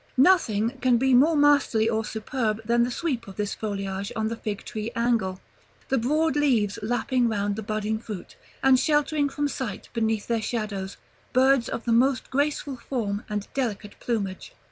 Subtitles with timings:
[0.17, 4.35] Nothing can be more masterly or superb than the sweep of this foliage on the
[4.35, 5.39] Fig tree angle;
[5.89, 10.97] the broad leaves lapping round the budding fruit, and sheltering from sight, beneath their shadows,
[11.33, 14.53] birds of the most graceful form and delicate plumage.